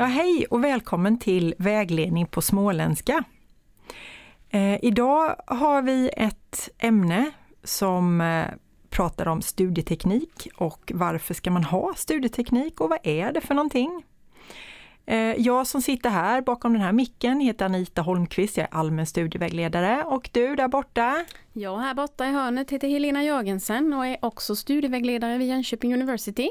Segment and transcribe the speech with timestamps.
[0.00, 3.24] Ja, hej och välkommen till Vägledning på småländska.
[4.50, 7.30] Eh, idag har vi ett ämne
[7.64, 8.44] som eh,
[8.90, 14.02] pratar om studieteknik och varför ska man ha studieteknik och vad är det för någonting?
[15.06, 19.06] Eh, jag som sitter här bakom den här micken heter Anita Holmqvist, jag är allmän
[19.06, 21.24] studievägledare och du där borta?
[21.52, 26.50] Jag här borta i hörnet heter Helena Jörgensen och är också studievägledare vid Jönköping University.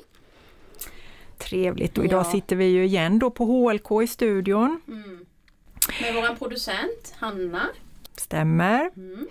[1.37, 2.31] Trevligt och idag ja.
[2.31, 4.81] sitter vi ju igen då på HLK i studion.
[4.87, 5.25] Mm.
[6.01, 7.67] Med våran producent Hanna.
[8.17, 8.91] Stämmer.
[8.95, 9.27] Mm.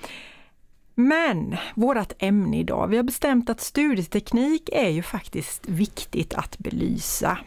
[0.95, 7.39] Men vårt ämne idag, vi har bestämt att studieteknik är ju faktiskt viktigt att belysa.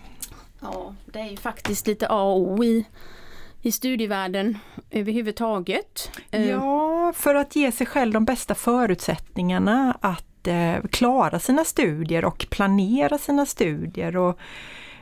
[0.61, 2.85] Ja, det är ju faktiskt lite A och O i,
[3.61, 4.57] i studievärlden
[4.91, 6.11] överhuvudtaget.
[6.31, 12.25] Eh, ja, för att ge sig själv de bästa förutsättningarna att eh, klara sina studier
[12.25, 14.39] och planera sina studier och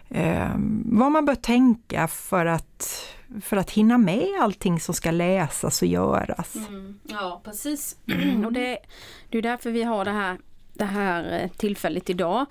[0.09, 0.51] eh,
[0.85, 3.05] vad man bör tänka för att,
[3.41, 6.55] för att hinna med allting som ska läsas och göras.
[6.55, 7.97] Mm, ja precis,
[8.45, 8.79] och det,
[9.29, 10.37] det är därför vi har det här,
[10.73, 12.45] det här eh, tillfället idag.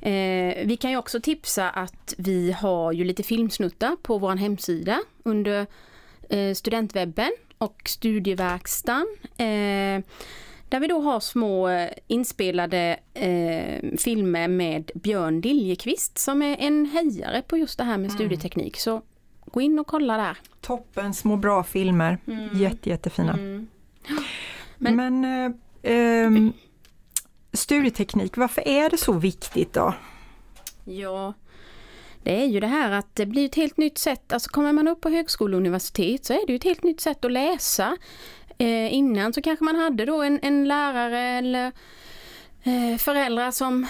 [0.00, 5.00] Eh, vi kan ju också tipsa att vi har ju lite filmsnuttar på vår hemsida
[5.22, 5.66] under
[6.30, 9.06] eh, studentwebben och studieverkstan.
[9.36, 10.04] Eh,
[10.68, 16.86] där vi då har små eh, inspelade eh, filmer med Björn Diljekvist som är en
[16.86, 18.10] hejare på just det här med mm.
[18.10, 18.76] studieteknik.
[18.76, 19.02] Så
[19.44, 20.38] gå in och kolla där.
[20.60, 22.18] Toppen, små bra filmer.
[22.26, 22.48] Mm.
[22.58, 23.32] Jätte, jättefina.
[23.32, 23.68] Mm.
[24.76, 25.24] Men, Men
[25.82, 26.30] eh, eh,
[27.52, 29.94] studieteknik, varför är det så viktigt då?
[30.84, 31.34] Ja,
[32.22, 34.88] det är ju det här att det blir ett helt nytt sätt, alltså kommer man
[34.88, 37.96] upp på högskola och universitet så är det ju ett helt nytt sätt att läsa.
[38.58, 41.72] Eh, innan så kanske man hade då en, en lärare eller
[42.62, 43.86] eh, föräldrar som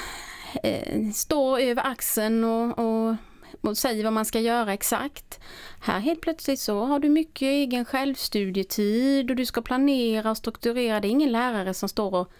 [0.63, 3.17] eh, står över axeln och, och,
[3.61, 5.41] och, säger vad man ska göra exakt.
[5.81, 11.01] Här helt plötsligt så har du mycket egen självstudietid och du ska planera och strukturera.
[11.01, 12.31] Det är ingen lärare som står och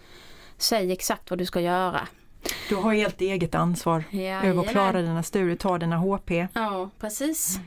[0.57, 2.09] säger exakt vad du ska göra.
[2.69, 6.31] Du har helt eget ansvar ja, över att klara dina studier, ta dina HP.
[6.53, 7.59] Ja, precis.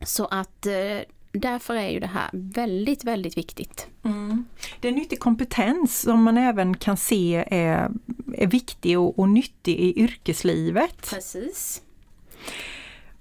[0.00, 1.00] Så att eh,
[1.34, 3.86] därför är ju det här väldigt, väldigt viktigt.
[4.04, 4.44] Mm.
[4.80, 7.90] Det är nyttig kompetens som man även kan se är,
[8.34, 11.10] är viktig och, och nyttig i yrkeslivet.
[11.10, 11.82] Precis.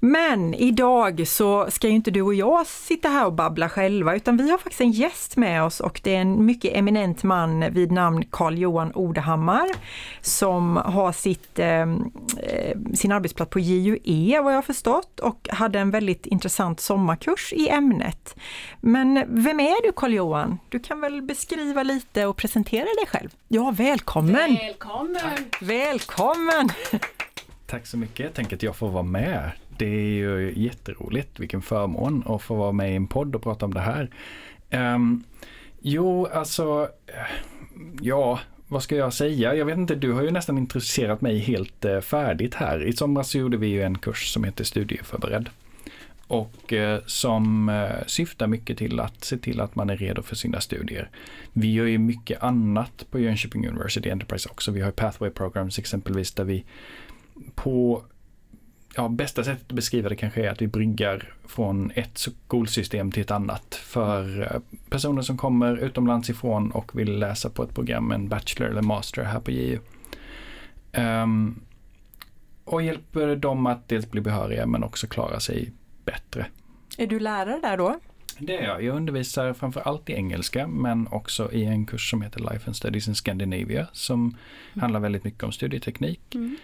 [0.06, 4.38] Men idag så ska ju inte du och jag sitta här och babbla själva utan
[4.38, 7.92] vi har faktiskt en gäst med oss och det är en mycket eminent man vid
[7.92, 9.70] namn Carl Johan Odehammar
[10.22, 11.86] som har sitt, eh,
[12.94, 17.70] sin arbetsplats på JUE vad jag har förstått och hade en väldigt intressant sommarkurs i
[17.70, 18.36] ämnet.
[18.82, 20.60] Men vem är du Carl Johan?
[20.70, 23.30] Du kan väl beskriva lite och presentera dig själv?
[23.48, 24.56] Ja, välkommen!
[24.56, 25.46] Välkommen!
[25.62, 26.70] Välkommen!
[27.68, 28.20] Tack så mycket.
[28.20, 32.56] Jag tänker att jag får vara med det är ju jätteroligt, vilken förmån att få
[32.56, 34.10] vara med i en podd och prata om det här.
[34.96, 35.24] Um,
[35.82, 37.14] jo, alltså, eh,
[38.02, 39.56] ja, vad ska jag säga?
[39.56, 42.84] Jag vet inte, du har ju nästan introducerat mig helt eh, färdigt här.
[42.84, 45.50] I somras så gjorde vi ju en kurs som heter Studieförberedd.
[46.28, 47.72] Och eh, som
[48.08, 51.10] syftar mycket till att se till att man är redo för sina studier.
[51.54, 54.72] Vi gör ju mycket annat på Jönköping University Enterprise också.
[54.72, 56.66] Vi har Pathway Programs exempelvis där vi
[57.56, 58.04] på
[58.96, 63.22] ja, bästa sättet att beskriva det kanske är att vi bryggar från ett skolsystem till
[63.22, 68.12] ett annat för eh, personer som kommer utomlands ifrån och vill läsa på ett program,
[68.12, 69.76] en bachelor eller master här på JU.
[69.76, 69.82] Um,
[70.92, 71.62] ehm,
[72.66, 75.72] och hjälper dem att dels bli behöriga men också klara sig
[76.06, 76.46] bättre.
[76.98, 78.00] Är du lärare där då?
[78.40, 78.84] Det är jag.
[78.84, 82.76] Jag undervisar framför allt i engelska men också i en kurs som heter Life and
[82.76, 84.82] Studies in Scandinavia som mm.
[84.82, 86.36] handlar väldigt mycket om studieteknik.
[86.36, 86.58] Mm.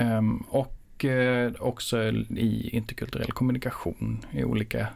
[0.00, 0.81] Um, och
[1.58, 2.02] också
[2.36, 4.88] i interkulturell kommunikation i olika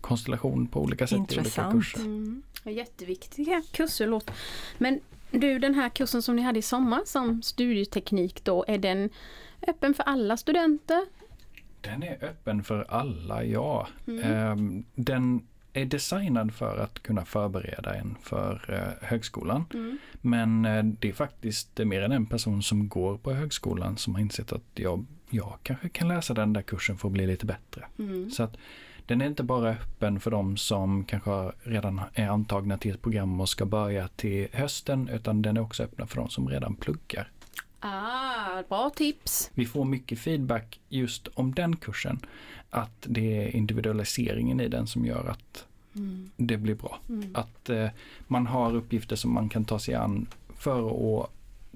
[0.00, 1.74] konstellationer på olika sätt Intressant.
[1.74, 2.00] i olika kurser.
[2.00, 2.42] Mm.
[2.64, 4.34] Jätteviktiga kurser låter.
[4.78, 5.00] Men
[5.30, 9.10] du den här kursen som ni hade i sommar som studieteknik då, är den
[9.66, 11.06] öppen för alla studenter?
[11.80, 13.88] Den är öppen för alla, ja.
[14.06, 14.22] Mm.
[14.22, 19.64] Ehm, den är designad för att kunna förbereda en för eh, högskolan.
[19.74, 19.98] Mm.
[20.20, 24.20] Men eh, det är faktiskt mer än en person som går på högskolan som har
[24.20, 27.84] insett att jag jag kanske kan läsa den där kursen för att bli lite bättre.
[27.98, 28.30] Mm.
[28.30, 28.56] Så att
[29.06, 33.40] den är inte bara öppen för de som kanske redan är antagna till ett program
[33.40, 37.30] och ska börja till hösten utan den är också öppen för de som redan pluggar.
[37.80, 39.50] Ah, bra tips!
[39.54, 42.20] Vi får mycket feedback just om den kursen.
[42.70, 46.30] Att det är individualiseringen i den som gör att mm.
[46.36, 46.98] det blir bra.
[47.08, 47.36] Mm.
[47.36, 47.88] Att eh,
[48.26, 50.26] man har uppgifter som man kan ta sig an
[50.56, 51.30] för att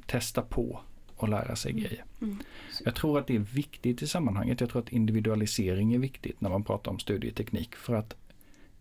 [0.06, 0.80] testa på
[1.16, 2.04] och lära sig grejer.
[2.22, 2.38] Mm.
[2.84, 4.60] Jag tror att det är viktigt i sammanhanget.
[4.60, 8.14] Jag tror att individualisering är viktigt när man pratar om studieteknik för att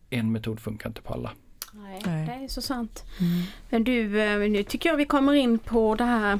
[0.09, 1.31] en metod funkar inte på alla.
[1.73, 2.25] Nej, Nej.
[2.27, 3.03] det är så sant.
[3.19, 3.43] Mm.
[3.69, 6.39] Men du, eh, nu tycker jag vi kommer in på det här.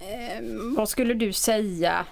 [0.00, 0.42] Eh,
[0.76, 2.06] vad skulle du säga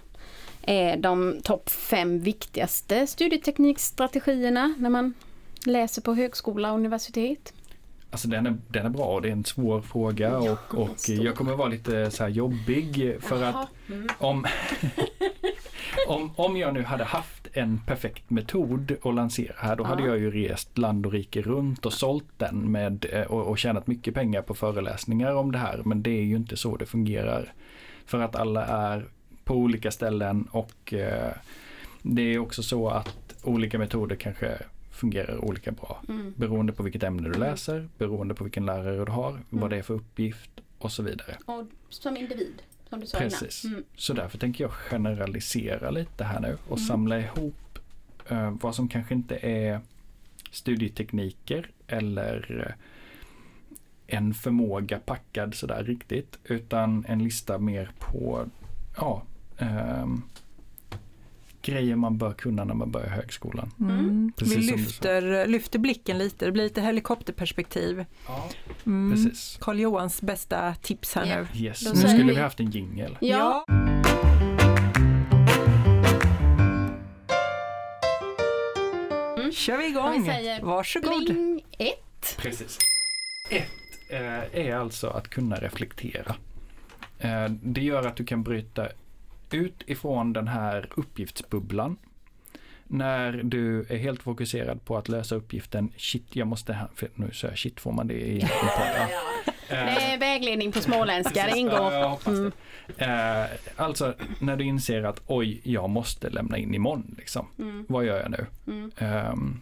[0.99, 5.15] de topp fem viktigaste studieteknikstrategierna när man
[5.65, 7.53] läser på högskola och universitet?
[8.11, 11.35] Alltså den är, den är bra och det är en svår fråga och, och jag
[11.35, 14.09] kommer vara lite så här jobbig för att Jaha, mm.
[14.19, 14.47] om,
[16.09, 20.09] om, om jag nu hade haft en perfekt metod att lansera här då hade Ja.
[20.09, 23.87] jag ju rest land och rike runt och sålt den med, eh, och, och tjänat
[23.87, 25.83] mycket pengar på föreläsningar om det här.
[25.85, 27.53] Men det är ju inte så det fungerar.
[28.07, 29.09] För att alla är
[29.51, 31.33] på olika ställen och eh,
[32.03, 34.59] det är också så att olika metoder kanske
[34.91, 36.03] fungerar olika bra.
[36.09, 36.35] Mm.
[36.37, 39.83] Beroende på vilket ämne du läser, beroende på vilken lärare du har, vad det är
[39.83, 41.39] för uppgift och så vidare.
[41.45, 43.65] Och som individ, som du sa Precis.
[43.65, 43.75] innan.
[43.77, 43.87] Mm.
[43.97, 46.87] Så därför tänker jag generalisera lite här nu och Mm.
[46.89, 47.79] samla ihop
[48.29, 49.81] eh, vad som kanske inte är
[50.51, 58.47] studietekniker eller eh, en förmåga packad sådär riktigt utan en lista mer på
[58.97, 59.23] ja,
[59.61, 60.23] ehm,
[61.63, 63.71] grejer man bör kunna när man börjar högskolan.
[63.81, 64.33] Mm.
[64.37, 68.05] Precis Vi lyfter, lyfter blicken lite, det blir lite helikopterperspektiv.
[68.27, 68.49] Ja,
[68.87, 69.11] Mm.
[69.13, 69.59] precis.
[69.75, 71.37] Johans bästa tips här Ja.
[71.55, 71.61] nu.
[71.65, 73.19] Yes, nu skulle vi- vi haft en jingel.
[73.21, 73.65] Ja.
[73.69, 74.01] Mm.
[79.53, 80.23] kör vi igång.
[80.23, 81.25] vi säger Varsågod.
[81.25, 82.37] Bling 1.
[82.39, 82.79] Precis.
[83.51, 83.69] Ett
[84.11, 86.35] eh, är alltså att kunna reflektera.
[87.19, 88.89] Eh, det gör att du kan bryta
[89.55, 91.97] ut ifrån den här uppgiftsbubblan.
[92.87, 97.31] När du är helt fokuserad på att lösa uppgiften, shit jag måste, ha- för nu
[97.33, 98.59] säger jag shit får man det i en podd?
[98.87, 99.09] Ja.
[99.69, 101.93] Det Eh, är vägledning på småländska, det ingår.
[101.93, 102.53] ja, Mm.
[102.97, 103.05] det.
[103.05, 103.47] Eh,
[103.85, 107.15] alltså när du inser att oj, jag måste lämna in imorgon.
[107.19, 107.47] Liksom.
[107.59, 107.87] Mm.
[107.89, 108.47] Vad gör jag nu?
[108.67, 108.91] Mm.
[108.99, 109.61] Ehm,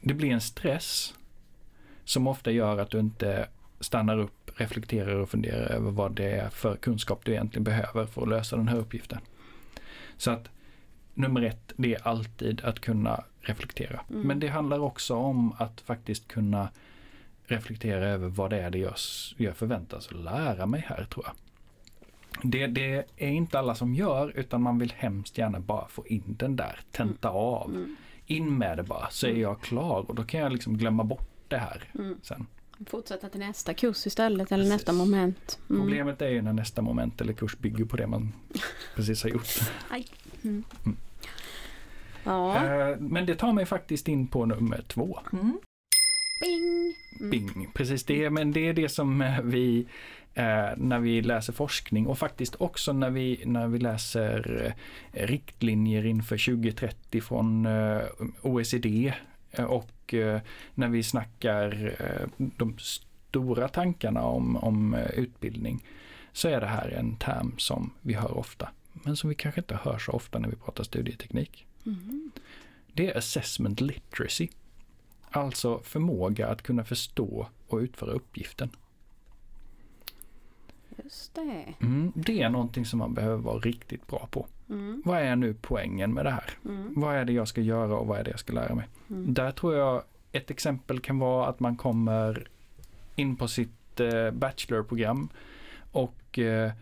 [0.00, 1.14] det blir en stress
[2.04, 3.48] som ofta gör att du inte
[3.80, 8.22] stannar upp, reflekterar och funderar över vad det är för kunskap du egentligen behöver för
[8.22, 9.18] att lösa den här uppgiften.
[10.16, 10.48] Så att
[11.14, 14.00] nummer ett, det är alltid att kunna reflektera.
[14.10, 14.22] Mm.
[14.22, 16.68] Men det handlar också om att faktiskt kunna
[17.46, 18.94] reflektera över vad det är det jag,
[19.36, 21.34] jag förväntas lära mig här tror jag.
[22.42, 26.36] Det, det är inte alla som gör utan man vill hemskt gärna bara få in
[26.38, 27.70] den där, tenta av.
[27.70, 27.96] Mm.
[28.26, 31.30] In med det bara så är jag klar och då kan jag liksom glömma bort
[31.48, 32.18] det här Mm.
[32.22, 32.46] sen.
[32.86, 34.72] Fortsätta till nästa kurs istället eller Precis.
[34.72, 35.58] nästa moment.
[35.70, 35.82] Mm.
[35.82, 38.32] Problemet är ju när nästa moment eller kurs bygger på det man
[38.96, 39.48] precis har gjort.
[40.42, 40.64] Mm.
[40.84, 40.96] Mm.
[42.24, 45.20] Ja, Eh, Men det tar mig faktiskt in på nummer två.
[45.32, 45.58] Mm.
[46.40, 46.94] bing.
[47.20, 47.30] Mm.
[47.30, 48.30] Bing, precis det.
[48.30, 49.86] Men det är det som eh, vi
[50.34, 54.74] eh, när vi läser forskning och faktiskt också när vi, när vi läser
[55.12, 57.68] riktlinjer inför 2030 från
[58.42, 59.14] OECD
[59.58, 60.40] och eh,
[60.74, 65.84] när vi snackar eh, de stora tankarna om, om eh, utbildning
[66.32, 69.78] så är det här en term som vi hör ofta men som vi kanske inte
[69.82, 71.66] hör så ofta när vi pratar studieteknik.
[71.86, 72.30] Mm.
[72.92, 74.48] Det är assessment literacy.
[75.30, 78.70] Alltså förmåga att kunna förstå och utföra uppgiften.
[81.02, 81.74] Just det.
[81.80, 84.46] Mm, det är någonting som man behöver vara riktigt bra på.
[84.68, 85.02] Mm.
[85.04, 86.50] Vad är nu poängen med det här?
[86.64, 86.92] Mm.
[86.96, 88.88] Vad är det jag ska göra och vad är det jag ska lära mig?
[89.10, 89.34] Mm.
[89.34, 92.48] Där tror jag ett exempel kan vara att man kommer
[93.16, 95.28] in på sitt eh, bachelorprogram
[95.92, 96.72] och eh,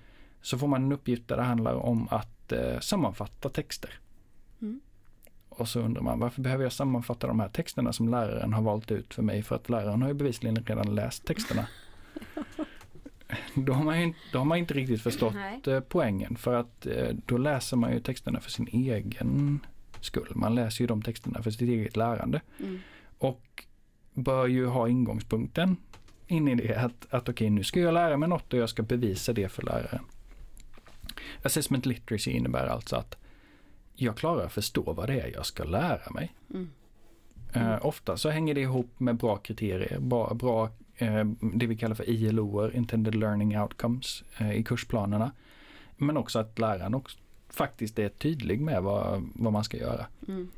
[0.43, 3.99] så får man en uppgift där det handlar om att eh, sammanfatta texter.
[4.61, 4.81] Mm.
[5.49, 8.91] Och så undrar man varför behöver jag sammanfatta de här texterna som läraren har valt
[8.91, 11.67] ut för mig för att läraren har ju bevisligen redan läst texterna.
[13.55, 15.61] då, har man ju, inte- då har man inte riktigt förstått Nej.
[15.75, 19.61] eh, poängen för att eh, då läser man ju texterna för sin egen
[20.01, 20.33] skull.
[20.35, 22.79] Man läser ju de texterna för sitt eget lärande Mm.
[23.19, 23.65] och
[24.15, 25.77] bör ju ha ingångspunkten
[26.27, 28.83] in i det att, att okej nu ska jag lära mig något och jag ska
[28.83, 30.05] bevisa det för läraren.
[31.43, 33.17] Assessment literacy innebär alltså att
[33.95, 36.35] jag klarar att förstå vad det är jag ska lära mig.
[36.51, 36.71] Mm.
[37.53, 40.71] Eh, ofta så hänger det ihop med bra kriterier, bra, bra
[41.55, 45.33] det vi kallar för ILO, Intended Learning Outcomes, eh, i kursplanerna.
[45.97, 47.19] Men också att läraren också
[47.49, 50.07] faktiskt är tydlig med vad, vad man ska göra.
[50.29, 50.51] Mm.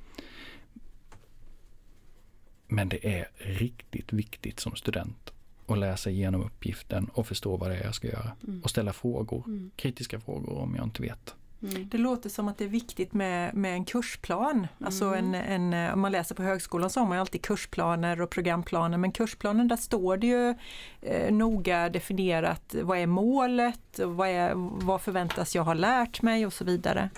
[2.67, 5.33] Men det är riktigt viktigt som student
[5.67, 8.31] att läsa igenom uppgiften och förstå vad det är jag ska göra.
[8.49, 8.63] Mm.
[8.63, 9.71] Och ställa frågor, Mm.
[9.77, 11.35] kritiska frågor om jag inte vet.
[11.71, 11.89] Mm.
[11.89, 14.67] Det låter som att det är viktigt med, med en kursplan.
[14.81, 18.31] Alltså en, en, om man läser på högskolan så har man ju alltid kursplaner och
[18.31, 20.55] programplaner men kursplanen där står det ju
[21.03, 24.53] eh, noga definierat vad är målet, vad, är,
[24.85, 27.11] vad förväntas jag ha lärt mig och så vidare.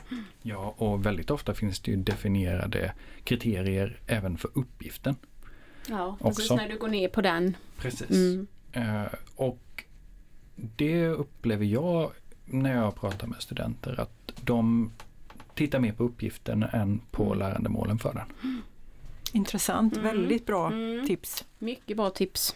[0.42, 2.92] Ja, och väldigt ofta finns det ju definierade
[3.24, 5.16] kriterier även för uppgiften.
[5.88, 6.56] Ja, precis Också.
[6.56, 7.56] när du går ner på den.
[7.78, 8.10] Precis.
[8.10, 8.46] Mm.
[8.72, 9.84] Eh, och
[10.54, 12.10] det upplever jag
[12.46, 14.90] när jag pratar med studenter att de
[15.54, 17.38] tittar mer på uppgiften än på Mm.
[17.38, 18.62] lärandemålen för den.
[19.32, 20.04] Intressant, Mm.
[20.04, 21.06] väldigt bra Mm.
[21.06, 21.44] tips.
[21.58, 22.54] Mycket bra tips.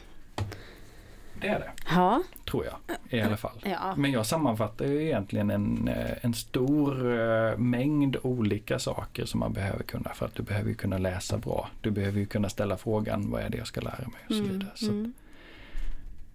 [1.40, 2.76] Det är det, Ja, tror jag
[3.10, 3.58] i alla fall.
[3.64, 3.94] ja.
[3.96, 9.52] Men jag sammanfattar ju egentligen en, eh, en stor eh, mängd olika saker som man
[9.52, 11.68] behöver kunna för att du behöver ju kunna läsa bra.
[11.80, 14.40] Du behöver ju kunna ställa frågan vad är det jag ska lära mig och så
[14.42, 14.70] Mm, vidare.
[14.74, 15.12] Så mm.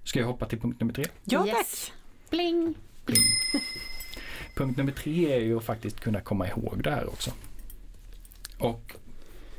[0.03, 1.05] ska jag hoppa till punkt nummer tre?
[1.23, 1.55] Ja Yes.
[1.55, 1.93] tack!
[2.29, 2.75] Bling!
[3.05, 3.23] Bling.
[4.55, 7.31] Punkt nummer tre är ju att faktiskt kunna komma ihåg det här också.
[8.57, 8.95] Och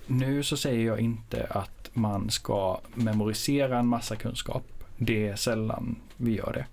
[0.07, 4.65] nu så säger jag inte att man ska memorisera en massa kunskap.
[4.97, 6.67] Det är sällan vi gör det.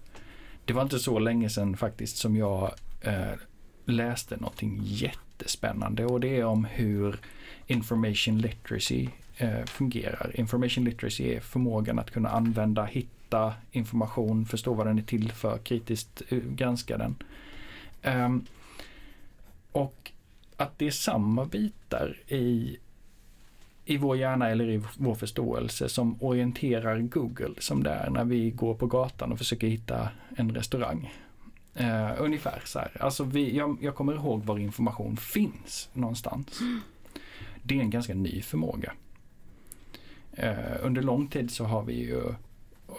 [0.66, 3.34] Det var inte så länge sedan faktiskt som jag eh,
[3.86, 7.20] läste någonting jättespännande och det är om hur
[7.68, 10.32] information literacy eh, fungerar.
[10.40, 13.23] Information literacy är förmågan att kunna använda, hitta
[13.72, 17.16] information, förstå vad den är till för, kritiskt eh, granska den.
[18.04, 18.46] Um,
[19.72, 20.12] och
[20.58, 22.78] att det är samma bitar i,
[23.86, 28.52] i vår hjärna eller i vår förståelse som orienterar Google som det är när vi
[28.52, 31.14] går på gatan och försöker hitta en restaurang.
[31.80, 32.98] Uh, ungefär så här.
[33.00, 36.60] Alltså vi, jag, jag kommer ihåg var information finns någonstans.
[37.64, 38.94] Det är en ganska ny förmåga.
[40.44, 42.22] Uh, under lång tid så har vi ju,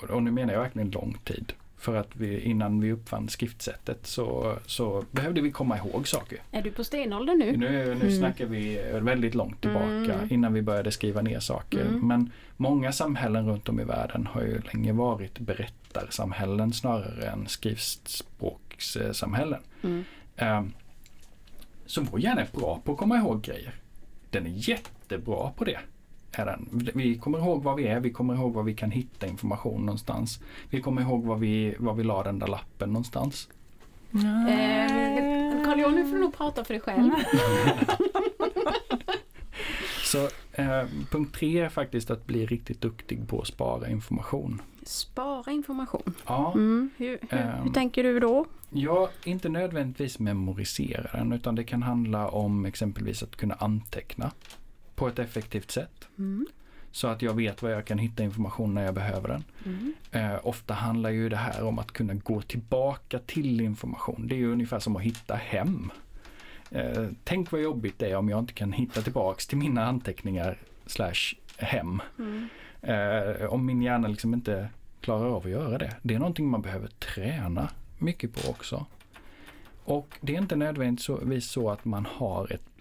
[0.03, 4.57] och nu menar jag verkligen lång tid, för att vi, innan vi uppfann skriftsättet så,
[4.67, 6.39] så behövde vi komma ihåg saker.
[6.51, 7.57] Är du på stenåldern nu?
[7.57, 8.11] Nu, nu Mm.
[8.19, 10.27] snackar vi väldigt långt tillbaka Mm.
[10.31, 11.81] innan vi började skriva ner saker.
[11.87, 12.09] Mm.
[12.09, 19.61] Men många samhällen runt om i världen har ju länge varit berättarsamhällen snarare än skriftspråkssamhällen.
[19.83, 20.05] Mm.
[20.37, 20.73] Ehm,
[21.87, 23.75] Så vår hjärna är bra på att komma ihåg grejer.
[24.31, 25.79] Den är jättebra på det.
[26.38, 26.91] Är den.
[26.95, 30.41] Vi kommer ihåg vad vi är, vi kommer ihåg var vi kan hitta information någonstans.
[30.71, 33.49] Vi kommer ihåg var vi, var vi la den där lappen någonstans.
[34.14, 37.11] Eh, Carl Johan, nu får du nog prata för dig själv.
[40.05, 44.62] Så eh, punkt tre är faktiskt att bli riktigt duktig på att spara information.
[44.83, 46.14] Spara information.
[46.26, 46.91] Ja, Mm.
[46.97, 47.73] Hur, hur, hur Ehm.
[47.73, 48.47] tänker du då?
[48.71, 54.31] Ja, inte nödvändigtvis memorisera den utan det kan handla om exempelvis att kunna anteckna
[54.95, 56.09] på ett effektivt sätt.
[56.19, 56.47] Mm.
[56.91, 59.45] Så att jag vet var jag kan hitta information när jag behöver den.
[59.65, 59.95] Mm.
[60.13, 64.29] Eh, ofta handlar ju det här om att kunna gå tillbaka till information.
[64.29, 65.91] Det är ju ungefär som att hitta hem.
[66.71, 70.59] Eh, tänk vad jobbigt det är om jag inte kan hitta tillbaks till mina anteckningar
[70.87, 72.03] slash hem.
[72.19, 72.49] Mm.
[72.83, 74.69] Eh, om min hjärna liksom inte
[75.01, 75.97] klarar av att göra det.
[76.03, 78.87] Det är någonting man behöver träna mycket på också.
[79.85, 82.74] Och det är inte nödvändigtvis så att man har ett, ett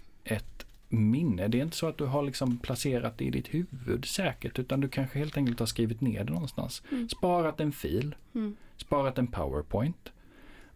[0.93, 1.47] minne.
[1.47, 4.81] Det är inte så att du har liksom placerat det i ditt huvud säkert utan
[4.81, 6.83] du kanske helt enkelt har skrivit ner det någonstans.
[6.91, 7.09] Mm.
[7.09, 8.55] Sparat en fil, Mm.
[8.77, 10.11] sparat en powerpoint.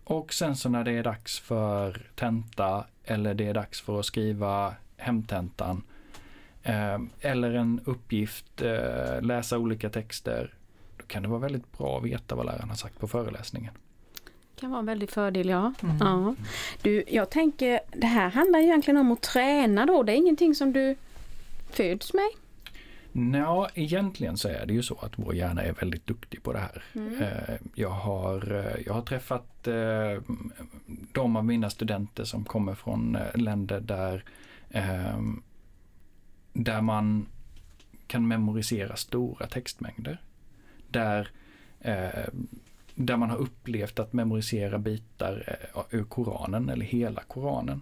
[0.04, 4.06] Och sen så när det är dags för tenta eller det är dags för att
[4.06, 5.84] skriva hemtentan
[6.64, 10.54] eh, eller en uppgift, eh, läsa olika texter.
[10.98, 13.74] Då kan det vara väldigt bra att veta vad läraren har sagt på föreläsningen.
[14.60, 15.74] Kan vara en väldig fördel, ja.
[15.84, 15.98] Mm.
[16.00, 16.36] ja.
[16.82, 20.04] Du, jag tänker, det här handlar egentligen om att träna då.
[20.04, 20.96] Det är ingenting som du
[21.70, 22.30] föds med.
[23.12, 26.60] Nå, egentligen så är det ju så att vår hjärna är väldigt duktig på det
[26.60, 26.84] här.
[26.94, 27.22] Mm.
[27.22, 30.22] Eh, Jag har, eh, jag har träffat eh,
[31.14, 34.24] de av mina studenter som kommer från länder där,
[36.54, 37.28] där man
[38.08, 40.22] kan memorisera stora textmängder.
[40.90, 41.32] Där,
[43.00, 47.82] där man har upplevt att memorisera bitar eh, ur Koranen eller hela Koranen.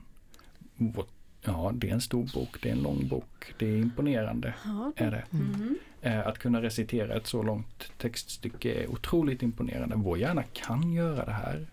[1.42, 4.54] Ja, det är en stor bok, det är en lång bok, det är imponerande.
[4.66, 5.24] Ja, Är det.
[5.34, 5.78] Mm.
[6.02, 9.96] Eh, Att kunna recitera ett så långt textstycke är otroligt imponerande.
[9.96, 11.66] Vår hjärna kan göra det här.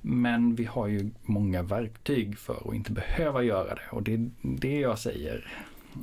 [0.00, 3.82] Men vi har ju många verktyg för att inte behöva göra det.
[3.90, 5.52] Och det är det jag säger.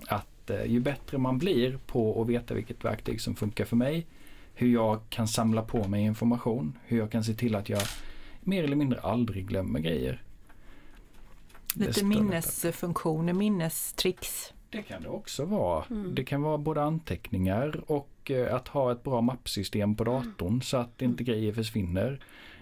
[0.08, 4.06] Att eh, ju bättre man blir på att veta vilket verktyg som funkar för mig.
[4.54, 6.78] Hur jag kan samla på mig information.
[6.84, 7.82] Hur jag kan se till att jag
[8.42, 10.24] mer eller mindre aldrig glömmer grejer.
[11.76, 14.54] Lite minnesfunktioner, minnestricks.
[14.70, 15.86] Det kan det också vara.
[15.90, 16.16] Mm.
[16.16, 20.78] Det kan vara både anteckningar och eh, att ha ett bra mappsystem på datorn så
[20.78, 22.20] att inte grejer försvinner.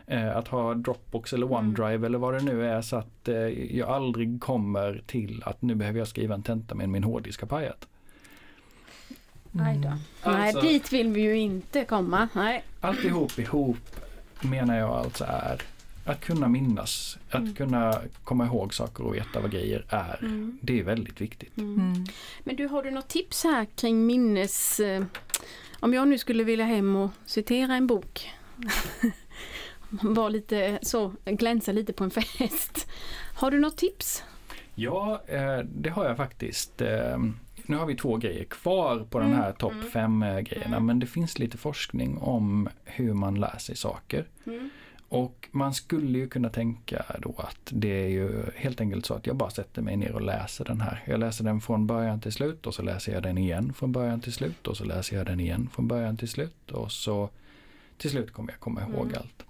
[0.07, 2.03] Eh, att ha Dropbox eller OneDrive mm.
[2.03, 3.35] eller vad det nu är så att eh,
[3.77, 7.47] jag aldrig kommer till att nu behöver jag skriva en tenta med min hårddisk har
[7.47, 7.87] pajat.
[9.59, 9.99] Mm.
[10.25, 12.29] Nej, alltså, dit vill vi ju inte komma.
[12.33, 12.63] Nej.
[12.81, 13.77] Alltihop ihop
[14.41, 15.61] menar jag alltså är
[16.05, 17.55] att kunna minnas, att mm.
[17.55, 20.19] kunna komma ihåg saker och veta vad grejer är.
[20.21, 20.59] Mm.
[20.61, 21.57] Det är väldigt viktigt.
[21.57, 21.73] Mm.
[21.73, 22.05] mm.
[22.43, 24.79] Men du, har du något tips här kring minnes...
[24.79, 25.03] Eh,
[25.79, 28.29] om jag nu skulle vilja hem och citera en bok.
[29.89, 32.87] Var lite så, glänsa lite på en fest.
[33.35, 34.23] Har du något tips?
[34.75, 36.81] Ja, eh, det har jag faktiskt.
[36.81, 37.17] Eh,
[37.69, 39.55] nu har vi två grejer kvar på den här mm.
[39.55, 40.43] topp 5 mm.
[40.43, 40.85] grejerna mm.
[40.85, 44.25] men det finns lite forskning om hur man lär sig saker.
[44.45, 44.69] Mm.
[45.09, 49.27] Och man skulle ju kunna tänka då att det är ju helt enkelt så att
[49.27, 51.03] jag bara sätter mig ner och läser den här.
[51.07, 54.21] Jag läser den från början till slut och så läser jag den igen från början
[54.21, 57.29] till slut och så läser jag den igen från början till slut och så
[57.97, 59.17] till slut kommer jag komma ihåg mm.
[59.17, 59.45] allt.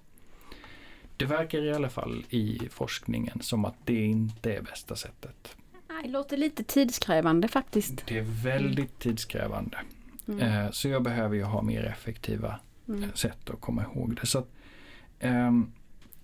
[1.18, 5.56] Det verkar i alla fall i forskningen som att det inte är bästa sättet.
[6.04, 8.04] Det låter lite tidskrävande faktiskt.
[8.08, 9.78] Det är väldigt tidskrävande.
[10.28, 10.40] Mm.
[10.40, 13.10] Eh, så jag behöver ju ha mer effektiva mm.
[13.16, 14.28] sätt att komma ihåg det.
[14.28, 14.48] Så att,
[15.22, 15.72] um,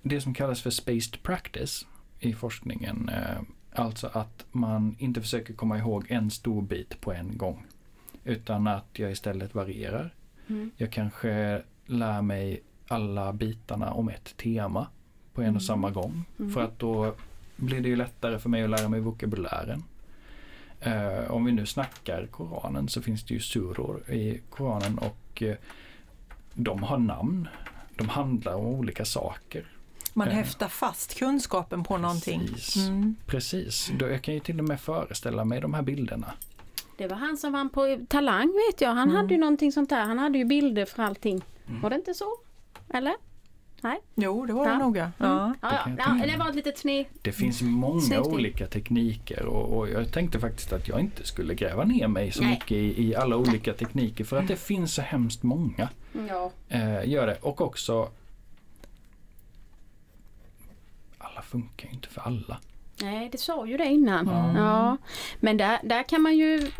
[0.01, 1.85] det som kallas för spaced practice
[2.19, 3.41] i forskningen, uh,
[3.71, 7.65] alltså att man inte försöker komma ihåg en stor bit på en gång.
[8.23, 10.13] Utan att jag istället varierar.
[10.47, 10.71] Mm.
[10.77, 14.87] Jag kanske lär mig alla bitarna om ett tema
[15.33, 15.59] på en och mm.
[15.59, 16.25] samma gång.
[16.39, 16.51] Mm.
[16.51, 17.15] För att då
[17.55, 19.83] blir det ju lättare för mig att lära mig vokabulären.
[20.87, 25.53] Uh, om vi nu snackar Koranen så finns det ju suror i Koranen och uh,
[26.53, 27.47] de har namn.
[27.95, 29.65] De handlar om olika saker.
[30.13, 32.41] Man uh, häftar fast kunskapen på precis, någonting.
[32.87, 33.15] Mm.
[33.25, 36.33] Precis, då jag kan ju till och med föreställa mig de här bilderna.
[36.97, 38.89] Det var han som vann på Talang vet jag.
[38.89, 39.15] Han mm.
[39.15, 40.05] hade ju någonting sånt där.
[40.05, 41.41] Han hade ju bilder för allting.
[41.67, 41.81] Mm.
[41.81, 42.37] Var det inte så?
[42.89, 43.13] Eller?
[43.85, 43.99] Nej?
[44.15, 45.11] Jo, det var det noga.
[45.17, 45.45] Ja.
[45.45, 45.55] Mm.
[45.61, 46.15] Ja, ja.
[46.19, 47.05] ja, det var ett litet sne.
[47.21, 48.27] Det finns många Snyggt.
[48.27, 52.41] olika tekniker och, och, jag tänkte faktiskt att jag inte skulle gräva ner mig så
[52.41, 52.49] Nej.
[52.49, 55.89] mycket i, i, alla olika tekniker för att det finns så hemskt många.
[56.29, 56.51] Ja.
[56.69, 57.37] Eh, gör det.
[57.41, 58.09] Och också
[61.17, 62.57] alla funkar ju inte för alla.
[63.01, 64.27] Nej, det sa ju det innan.
[64.27, 64.55] Mm.
[64.55, 64.97] Ja.
[65.45, 66.71] Men där, där kan man ju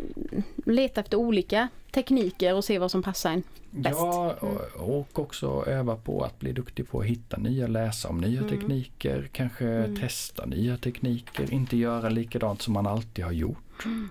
[0.64, 3.96] leta efter olika tekniker och se vad som passar en bäst.
[3.98, 4.36] Ja,
[4.74, 8.50] och, också öva på att bli duktig på att hitta nya, läsa om nya mm.
[8.50, 9.96] tekniker, kanske mm.
[9.96, 13.84] testa nya tekniker, inte göra likadant som man alltid har gjort.
[13.84, 14.08] Mm.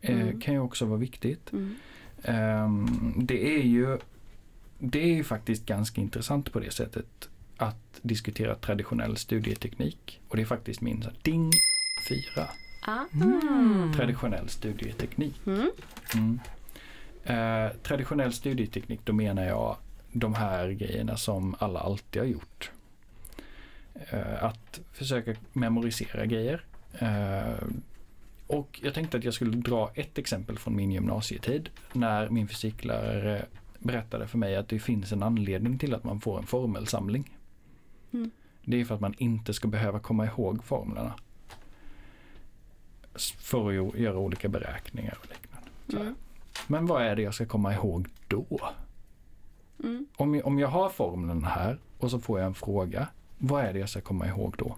[0.00, 1.52] Eh, kan ju också vara viktigt.
[1.52, 3.98] Um, det är ju
[4.78, 10.20] det är ju faktiskt ganska intressant på det sättet att diskutera traditionell studieteknik.
[10.28, 11.50] Och det är faktiskt min ding
[12.08, 12.48] 4.
[12.86, 13.92] Mm.
[13.96, 15.40] Traditionell studieteknik.
[15.46, 15.70] Mm.
[16.14, 16.40] Mm.
[17.24, 19.76] Eh, traditionell studieteknik, då menar jag
[20.12, 22.70] de här grejerna som alla alltid har gjort.
[23.94, 26.64] Eh, att försöka memorisera grejer.
[26.92, 27.66] Eh,
[28.46, 33.46] och jag tänkte att jag skulle dra ett exempel från min gymnasietid när min fysiklärare
[33.78, 37.30] berättade för mig att det finns en anledning till att man får en formelsamling.
[38.12, 38.30] Mm.
[38.64, 41.14] Det är för att man inte ska behöva komma ihåg formlerna.
[43.18, 45.68] För att göra olika beräkningar och liknande.
[46.02, 46.14] Mm.
[46.66, 48.60] Men vad är det jag ska komma ihåg då?
[49.84, 50.06] Mm.
[50.16, 53.08] Om, om jag har formlen här och så får jag en fråga.
[53.38, 54.76] Vad är det jag ska komma ihåg då?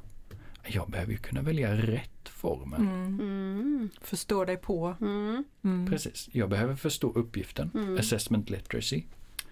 [0.66, 2.80] Jag behöver ju kunna välja rätt formel.
[2.80, 3.20] Mm.
[3.20, 3.90] Mm.
[4.00, 4.96] Förstå dig på.
[5.00, 5.44] Mm.
[5.64, 5.86] mm.
[5.90, 7.70] Precis, jag behöver förstå uppgiften.
[7.74, 7.98] Mm.
[7.98, 9.02] Assessment literacy.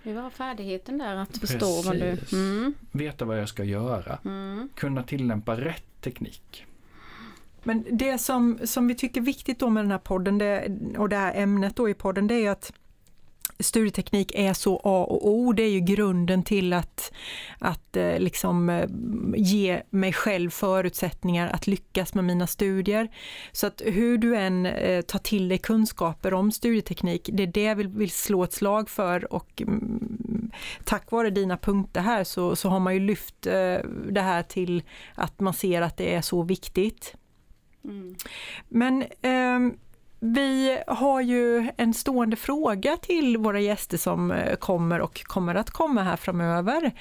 [0.02, 1.86] Vi har färdigheten där att förstå Precis.
[1.86, 2.18] vad du...
[2.32, 2.74] Mm.
[2.92, 4.18] Veta vad jag ska göra.
[4.74, 6.66] Kunna tillämpa rätt teknik.
[7.68, 11.08] Men det som, som vi tycker är viktigt då med den här podden det, och
[11.08, 12.72] det här ämnet då i podden det är att
[13.60, 15.52] studieteknik är så A och O.
[15.52, 17.12] Det är ju grunden till att,
[17.58, 18.88] att eh, liksom eh,
[19.36, 23.08] ge mig själv förutsättningar att lyckas med mina studier.
[23.52, 27.62] Så att hur du än eh, tar till dig kunskaper om studieteknik, det är det
[27.62, 30.50] jag vill, vill slå ett slag för och mm,
[30.84, 33.42] tack vare dina punkter här så, så har man ju lyft
[34.10, 34.82] det här till
[35.14, 37.14] att man ser att det är så viktigt.
[37.84, 38.16] Mm.
[38.68, 39.78] Men eh,
[40.20, 45.70] vi har ju en stående fråga till våra gäster som eh, kommer och kommer att
[45.70, 46.92] komma här framöver.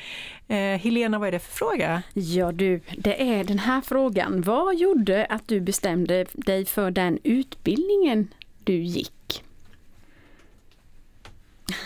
[0.48, 2.04] Eh, Helena, vad är det för fråga?
[2.14, 4.42] Ja du, det är den här frågan.
[4.42, 9.44] Vad gjorde att du bestämde dig för den utbildningen du gick?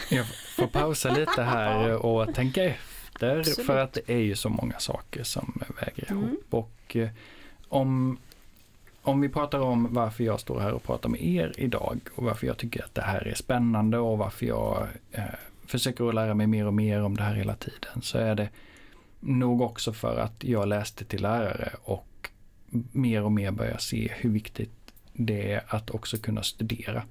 [0.10, 3.68] Jag får pausa lite här och tänka efter Absolut.
[3.68, 6.24] för att det är ju så många saker som väger mm.
[6.24, 6.46] ihop.
[6.50, 7.10] Och eh,
[7.68, 8.18] om
[9.02, 12.48] om vi pratar om varför jag står här och pratar med er idag och varför
[12.48, 15.24] jag tycker att det här är spännande och varför jag eh,
[15.66, 18.50] försöker att lära mig mer och mer om det här hela tiden så är det
[19.20, 22.30] nog också för att jag läste till lärare och
[22.92, 27.04] mer och mer börjar se hur viktigt det är att också kunna studera.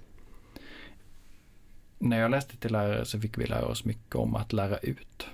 [1.99, 5.27] När jag läste till lärare så fick vi lära oss mycket om att lära ut.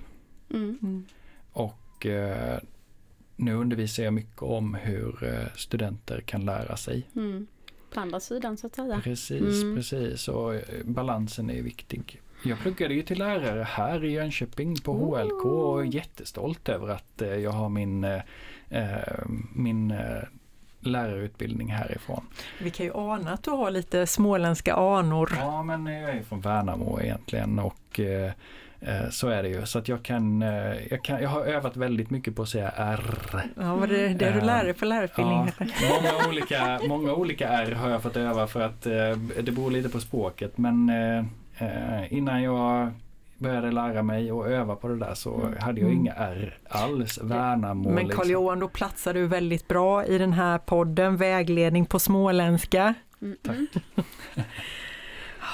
[0.53, 1.05] Mm.
[1.51, 2.59] Och eh,
[3.39, 7.03] nu undervisar jag mycket om hur eh, studenter kan lära sig.
[7.15, 7.47] Mm.
[7.93, 9.01] På andra sidan så att säga.
[9.03, 9.75] Precis, Mm.
[9.75, 10.27] precis.
[10.27, 12.21] Och eh, balansen är viktig.
[12.43, 17.21] Jag pluggade ju till lärare här i Jönköping på HLK och är jättestolt över att
[17.21, 18.21] eh, jag har min, eh,
[19.53, 20.23] min eh,
[20.79, 22.25] lärarutbildning härifrån.
[22.61, 25.33] Vi kan ju ana att du har lite småländska anor.
[25.39, 28.31] Ja, men jag är från Värnamo egentligen och eh,
[29.11, 29.65] så är det ju.
[29.65, 32.69] Så att jag kan, eh, jag kan, jag har övat väldigt mycket på att säga
[32.77, 33.01] R.
[33.59, 35.51] Ja, var det det du lär dig på lärarutbildningen?
[35.59, 38.93] Ja, många, olika, många olika R har jag fått öva för att eh,
[39.43, 40.57] det beror lite på språket.
[40.57, 41.17] Men eh,
[41.67, 42.91] eh, innan jag
[43.37, 45.99] började lära mig och öva på det där så hade jag Mm.
[46.01, 47.19] inga R alls.
[47.21, 47.89] Värnamo.
[47.89, 48.23] Men liksom.
[48.23, 52.93] Carl-Johan, då platsar du väldigt bra i den här podden, vägledning på småländska.
[53.21, 53.37] Mm.
[53.43, 53.83] Tack.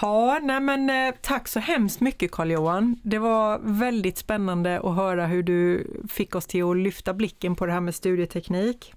[0.03, 2.99] Ja, nej men eh, tack så hemskt mycket Carl-Johan.
[3.03, 7.65] Det var väldigt spännande att höra hur du fick oss till att lyfta blicken på
[7.65, 8.93] det här med studieteknik.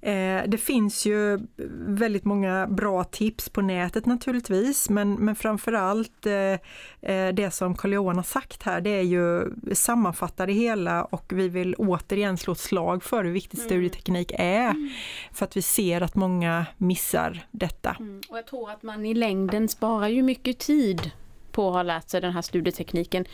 [0.00, 1.38] Eh, det finns ju
[1.86, 8.16] väldigt många bra tips på nätet naturligtvis, men, men framförallt eh, eh, det som Carl-Johan
[8.16, 12.58] har sagt här, det är ju sammanfatta det hela och vi vill återigen slå ett
[12.58, 13.68] slag för hur viktigt Mm.
[13.68, 14.74] studieteknik är.
[15.32, 17.96] För att vi ser att många missar detta.
[17.98, 18.20] Mm.
[18.28, 21.10] Och jag tror att man i längden sparar ju mycket tid
[21.52, 23.24] på att ha lärt sig den här studietekniken.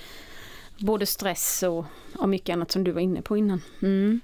[0.79, 1.85] Både stress och,
[2.17, 3.61] och mycket annat som du var inne på innan.
[3.83, 4.21] Mm.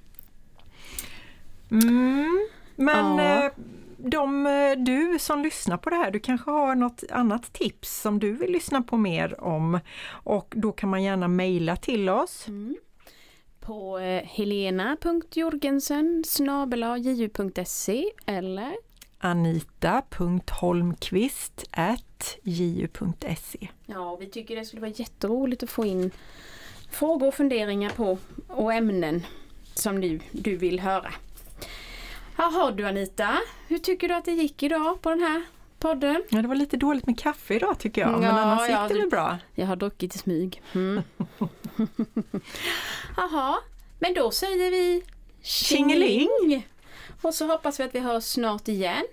[1.71, 3.45] Mm, men Ja.
[3.45, 3.51] eh,
[3.97, 8.19] de, eh, du som lyssnar på det här, du kanske har något annat tips som
[8.19, 12.49] du vill lyssna på mer om och då kan man gärna mejla till oss.
[12.49, 12.77] Mm.
[13.61, 16.25] På eh, helena.jorgensen
[17.05, 18.73] ju.se eller
[19.19, 21.65] anita.holmqvist
[22.43, 26.11] ju.se Ja, vi tycker det skulle vara jätteroligt att få in
[26.91, 29.23] frågor och funderingar på och ämnen
[29.75, 31.13] som du, du vill höra.
[32.41, 35.43] Jaha du Anita, hur tycker du att det gick idag på den här
[35.79, 36.23] podden?
[36.29, 39.01] Ja, det var lite dåligt med kaffe idag tycker jag, men Ja, annars gick det
[39.01, 39.39] väl bra.
[39.55, 40.63] Jag har druckit i smyg.
[40.75, 41.03] Mm.
[43.17, 43.59] Jaha,
[43.99, 45.03] men då säger vi
[45.43, 46.69] Tjingeling!
[47.23, 49.05] Och så hoppas vi att vi hörs snart igen.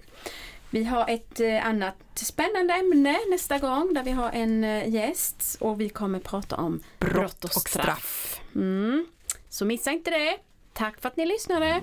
[0.69, 5.57] Vi har ett eh, annat spännande ämne nästa gång där vi har en eh, gäst
[5.59, 8.41] och vi kommer prata om Brott brott och och straff.
[8.55, 9.05] Mm.
[9.49, 10.38] Så missa inte det.
[10.73, 11.81] Tack för att ni lyssnade.